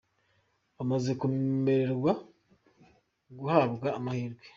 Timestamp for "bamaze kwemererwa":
0.75-2.11